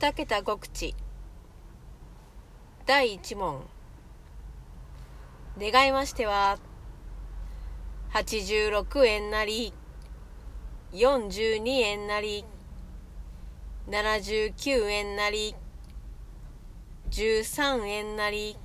[0.00, 0.94] 2桁5口
[2.86, 3.66] 第1問。
[5.58, 6.60] 願いましては
[8.12, 9.74] 86円なり
[10.92, 12.44] 42円なり
[13.88, 15.56] 79円なり
[17.10, 18.56] 13円なり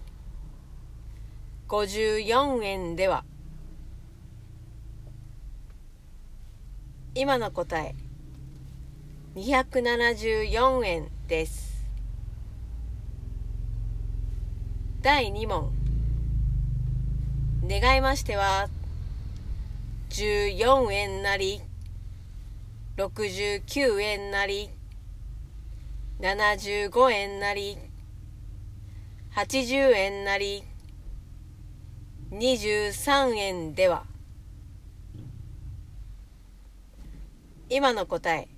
[1.68, 3.25] 54円では。
[7.15, 8.02] 今の答え。
[9.36, 11.88] 274円です。
[15.02, 15.71] 第2問。
[17.67, 18.70] 願いましては
[20.12, 21.62] 14円なり
[22.98, 24.70] 69円なり
[26.20, 27.77] 75円なり
[29.35, 30.63] 80円なり
[32.29, 34.05] 23円では。
[37.68, 38.52] 今の答え。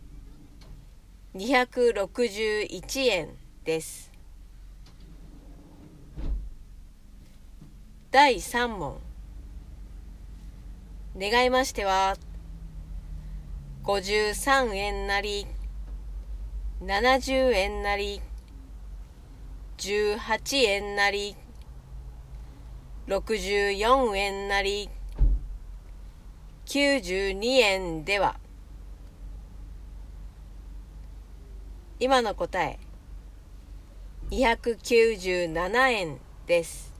[1.35, 3.27] 261円
[3.65, 4.09] です。
[8.09, 9.01] 第3問。
[11.19, 12.15] 願いましては
[13.83, 15.45] 53円なり
[16.81, 18.21] 70円なり
[19.77, 21.35] 18円なり
[23.07, 24.89] 64円なり
[26.65, 28.44] 92円では。
[31.99, 32.77] 今の答え。
[34.31, 36.94] 297円です。